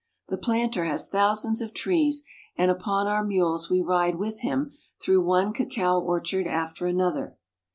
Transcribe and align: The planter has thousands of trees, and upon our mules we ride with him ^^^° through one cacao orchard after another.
The 0.29 0.37
planter 0.39 0.85
has 0.85 1.07
thousands 1.07 1.61
of 1.61 1.75
trees, 1.75 2.23
and 2.57 2.71
upon 2.71 3.05
our 3.05 3.23
mules 3.23 3.69
we 3.69 3.81
ride 3.83 4.15
with 4.15 4.39
him 4.39 4.71
^^^° 4.75 4.75
through 4.99 5.21
one 5.21 5.53
cacao 5.53 5.99
orchard 6.01 6.47
after 6.47 6.87
another. 6.87 7.37